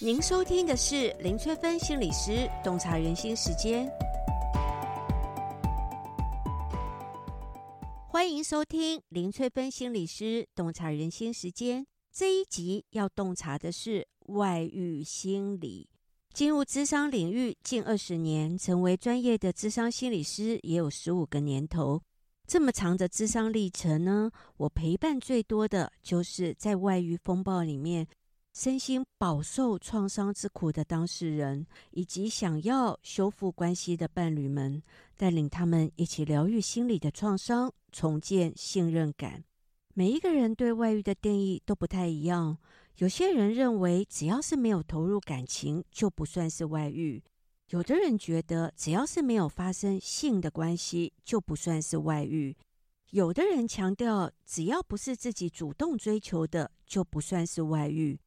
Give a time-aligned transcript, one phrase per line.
[0.00, 3.90] 您收听的是林翠芬心理师洞察人心时间，
[8.06, 11.84] 欢迎收听林翠芬心理师洞察人心时间。
[12.12, 15.90] 这一集要洞察的是外遇心理。
[16.32, 22.00] 进入咨商领域近二十年，成为专业的咨商心理师也有十五个年头。
[22.46, 28.06] 这么长的咨商历程呢，我陪伴最多的就是在外遇风暴里面。
[28.58, 34.82] 身心饱受创伤之苦的当事人，以及想要修复关系的伴侣们，
[35.16, 39.44] 带领他们一起疗愈心理的创伤，重建信任感。
[39.94, 42.58] 每一个人对外遇的定义都不太一样。
[42.96, 47.22] 有些人认为，只要是没有投入感情，就不算是外遇；
[47.68, 52.56] 有的人觉得，只要是没有发生性的关系，就不算是外遇；
[53.10, 58.18] 有的人强调，只要不是自己主动追求的，就不算是外遇。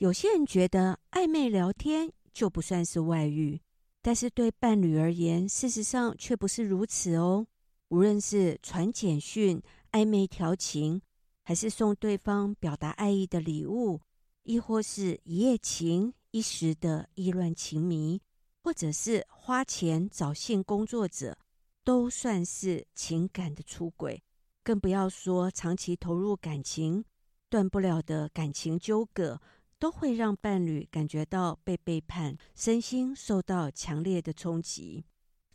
[0.00, 3.60] 有些人觉得暧昧聊天就不算是外遇，
[4.00, 7.46] 但是对伴侣而言，事实上却不是如此哦。
[7.88, 11.02] 无论是传简讯、暧昧调情，
[11.44, 14.00] 还是送对方表达爱意的礼物，
[14.44, 18.22] 亦或是一夜情、一时的意乱情迷，
[18.62, 21.36] 或者是花钱找性工作者，
[21.84, 24.22] 都算是情感的出轨。
[24.64, 27.04] 更不要说长期投入感情，
[27.50, 29.38] 断不了的感情纠葛。
[29.80, 35.06] 都会让伴侣感觉到被背叛，身心受到强烈的冲击。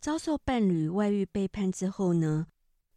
[0.02, 2.48] 遭受伴侣外遇背叛之后呢，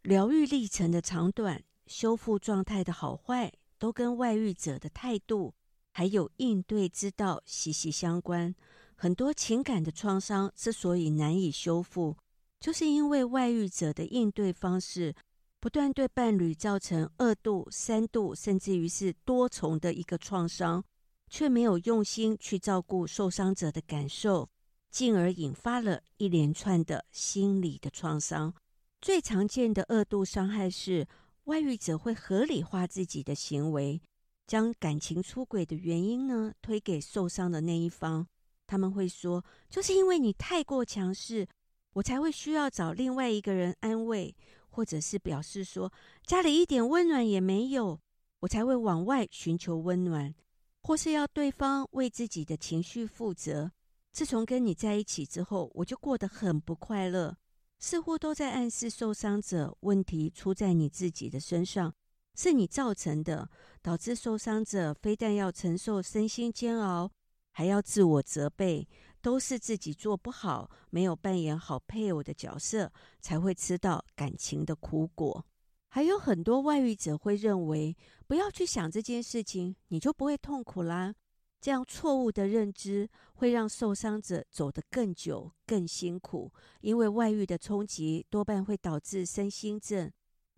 [0.01, 5.53] 疗愈历程的长短、修复状态的好坏，都跟外遇者的态度
[5.93, 8.53] 还有应对之道息息相关。
[8.95, 12.17] 很多情感的创伤之所以难以修复，
[12.59, 15.15] 就是因为外遇者的应对方式
[15.59, 20.83] 不断对伴侣造成二度、三度，甚至于是多重的一个创伤。
[21.29, 24.49] 却没有用心去照顾受伤者的感受，
[24.89, 28.53] 进而引发了一连串的心理的创伤。
[28.99, 31.07] 最常见的二度伤害是，
[31.45, 34.01] 外遇者会合理化自己的行为，
[34.45, 38.27] 将感情出轨的原因呢推给受伤的那一方。
[38.67, 41.47] 他们会说，就是因为你太过强势，
[41.93, 44.35] 我才会需要找另外一个人安慰，
[44.69, 45.91] 或者是表示说
[46.25, 47.99] 家里一点温暖也没有，
[48.41, 50.35] 我才会往外寻求温暖。
[50.81, 53.71] 或是要对方为自己的情绪负责。
[54.11, 57.37] 自从跟你在一起之后，我就过得很不快乐，
[57.77, 61.93] 似乎都在暗示受伤者问题出在你自己的身上，
[62.35, 63.49] 是你造成的，
[63.81, 67.11] 导致受伤者非但要承受身心煎熬，
[67.51, 68.87] 还要自我责备，
[69.21, 72.91] 都是自己做不好，没有扮演好配偶的角色，
[73.21, 75.45] 才会吃到感情的苦果。
[75.89, 77.95] 还有很多外遇者会认为，
[78.27, 81.13] 不要去想这件事情，你就不会痛苦啦。
[81.59, 90.09] 这样错误的认知会让受伤者走得更久、更辛苦，因为外遇的冲击多半会导致身心症。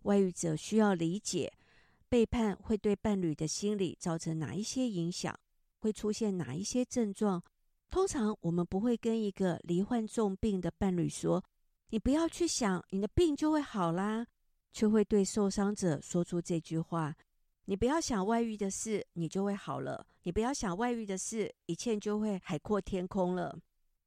[0.02, 1.52] 外遇者需要理解，
[2.08, 5.36] 背叛会对伴侣的心理造成哪一些影响，
[5.78, 7.42] 会出现哪一些症状。
[7.90, 11.42] 通常我们不会跟一个罹患重病的伴侣说
[11.90, 14.26] ：“你不要去想，你的病就会好啦。”
[14.72, 17.14] 却会对受伤者说出这句话
[17.66, 23.58] ：“你不要想外遇的事，你就会好了；你不要想外遇的事，一切就会海阔天空了。”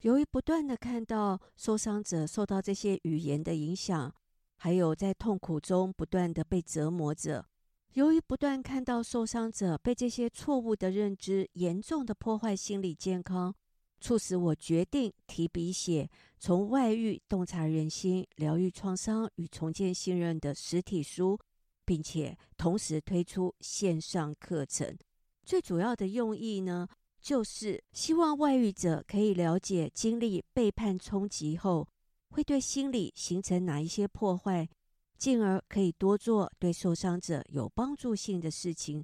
[0.02, 4.14] 由于不断地看到受伤者受到这些语言的影响，
[4.58, 7.46] 还有在痛苦中不断地被折磨着，
[7.94, 13.56] 由于不断看到受伤者被这些错误的认知严重地破坏心理健康。
[14.02, 16.08] 促使我决定提笔写
[16.46, 21.36] 从外遇洞察人心、疗愈创伤与重建信任的实体书，
[21.84, 24.96] 并且同时推出线上课程。
[25.44, 26.88] 最主要的用意呢，
[27.20, 31.88] 就是希望外遇者可以了解经历背叛冲击后
[32.30, 34.70] 会对心理形成哪一些破坏，
[35.18, 39.04] 进而可以多做对受伤者有帮助性的事情。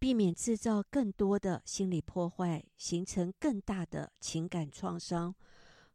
[0.00, 5.32] 避免制造更多的心理破坏，形成更大的情感创伤。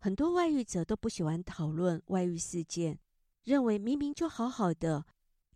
[0.05, 2.99] 很多外遇者都不喜欢讨论外遇事件，
[3.43, 5.03] 认为明明就好好的，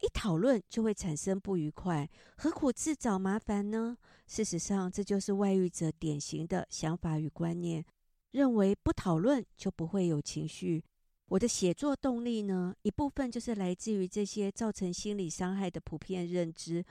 [0.01, 3.96] 一讨论就会产生不愉快，何苦自找麻烦呢？
[4.25, 7.86] 事实上，这就是外遇者典型的想法与观念，
[8.31, 10.84] 认为不讨论就不会有情绪。
[11.28, 16.84] 我的写作动力呢，一部分就是来自于这些造成心理伤害的普遍认知。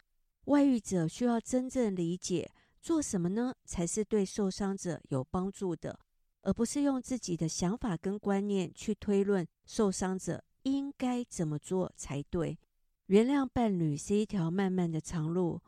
[0.45, 2.49] 外遇者需要真正理解
[2.81, 5.99] 做什么呢，才是对受伤者有帮助的，
[6.43, 12.59] 而不是用自己的想法跟观念去推论受伤者应该怎么做才对。
[13.07, 15.61] 原谅伴侣是一条漫漫的长路，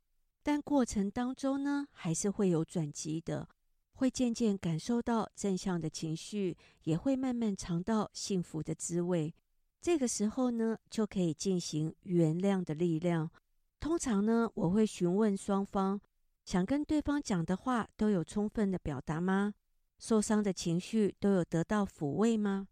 [0.43, 3.49] 但过程当中呢，还是会有转机的。
[3.95, 9.35] 会渐渐感受到正向的情绪，也会慢慢尝到幸福的滋味。
[9.83, 13.31] 这个时候呢，就可以进行原谅的力量。
[13.79, 16.01] 通常呢，我会询问双方，
[16.47, 19.53] 想跟对方讲的话都有充分的表达吗？
[20.01, 22.67] 受伤的情绪都有得到抚慰吗？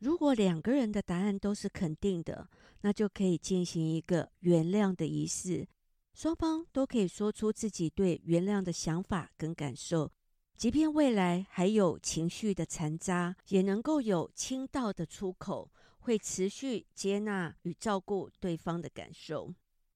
[0.00, 2.48] 如果两个人的答案都是肯定的，
[2.80, 5.66] 那就可以进行一个原谅的仪式。
[6.12, 10.10] 双方都可以说出自己对原谅的想法跟感受，
[10.56, 15.70] 即便未来还有情绪的残渣，也能够有倾倒的出口，
[16.00, 19.54] 会持续接纳与照顾对方的感受。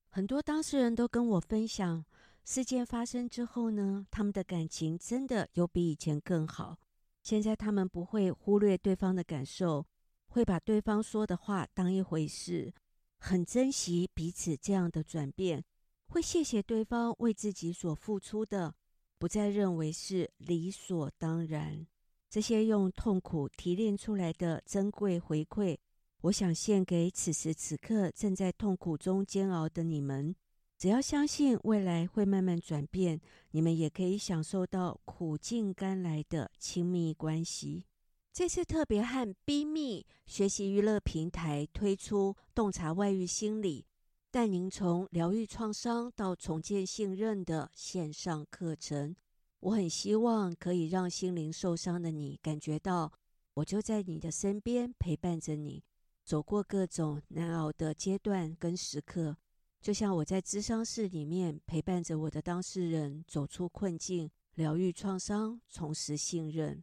[0.08, 2.04] 很多当事人都跟我分享，
[2.48, 6.78] 事件发生之后呢，他们的感情真的有比以前更好。
[7.24, 9.84] 现在他们不会忽略对方的感受，
[10.28, 12.72] 会把对方说的话当一回事，
[13.18, 15.64] 很珍惜彼此这样的转变。
[16.06, 18.72] 会谢谢对方为自己所付出的，
[19.18, 21.84] 不再认为是理所当然。
[22.30, 25.76] 这些用痛苦提炼出来的珍贵回馈，
[26.20, 30.32] 我想献给此时此刻正在痛苦中煎熬的你们。
[30.78, 33.18] 只要相信未来会慢慢转变，
[33.52, 37.84] 你们也可以享受到苦尽甘来的亲密关系。
[38.32, 43.86] 这次特别和 Be Me 学习娱乐平台推出洞察外遇心理。
[44.30, 49.16] 带您从疗愈创伤到重建信任的线上课程，
[49.60, 53.10] 我很希望可以让心灵受伤的你感觉到，
[53.54, 55.82] 我就在你的身边陪伴着你，
[56.22, 59.38] 走过各种难熬的阶段跟时刻，
[59.86, 66.82] 就像我在咨商室里面陪伴着我的当事人走出困境，疗愈创伤，重拾信任。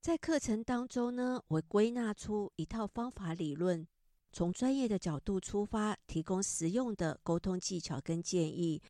[0.00, 3.84] 在课程当中呢，我归纳出一套方法理论。
[4.30, 8.80] 从专业的角度出发，提供实用的沟通技巧跟建议。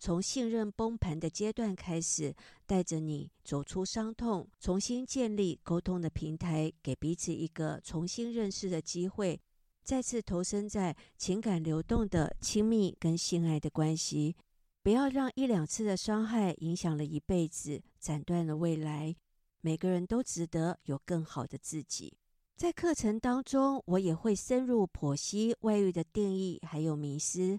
[0.00, 2.34] 从信任崩盘的阶段开始，
[2.66, 9.40] 带着你走出伤痛，重新建立沟通的平台，给彼此一个重新认识的机会，
[9.82, 14.36] 再次投身在情感流动的亲密跟性爱的关系。
[14.82, 19.14] 不要让一两次的伤害影响了一辈子，斩断了未来。
[19.60, 22.12] 每个人都值得有更好的自己。
[22.56, 27.58] 在课程当中，我也会深入剖析外遇的定义，还有迷思，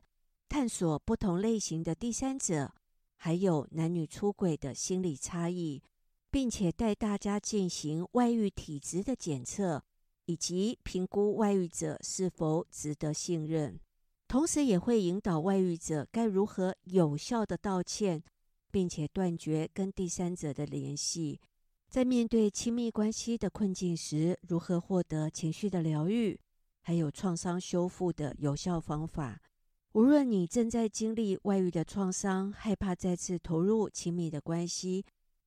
[0.49, 2.73] 探索不同类型的第三者，
[3.15, 5.81] 还有男女出轨的心理差异，
[6.29, 9.83] 并且带大家进行外遇体质的检测，
[10.25, 13.79] 以及评估外遇者是否值得信任。
[14.27, 18.23] 同时，也会引导外遇者该如何有效的道歉，
[18.71, 21.39] 并且断绝跟第三者的联系。
[21.87, 26.39] 在面对亲密关系的困境时，如何获得情绪的疗愈，
[26.81, 29.39] 还有创伤修复的有效方法。
[29.91, 35.05] 无论你正在经历外遇的创伤，害怕再次投入亲密的关系，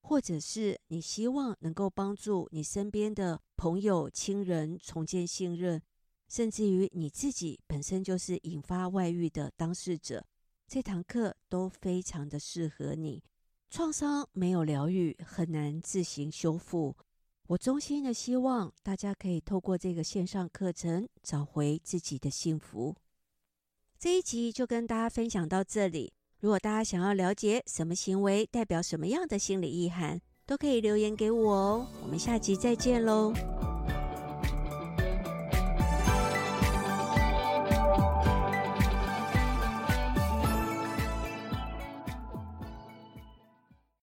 [0.08, 5.82] 或者是你希望能够帮助你身边的朋友、亲人重建信任，
[6.28, 10.24] 甚至于你自己本身就是引发外遇的当事者，
[10.68, 13.24] 这堂课都非常的适合你。
[13.68, 16.96] 创伤没有疗愈，很难自行修复。
[17.48, 22.94] 我衷心的希望大家可以透过这个线上课程找回自己的幸福。
[23.98, 26.12] 这一集就跟大家分享到这里。
[26.40, 31.86] 如果大家想要了解什么行为代表什么样的心理意涵，都可以留言给我哦。
[32.02, 33.32] 我们下集再见喽。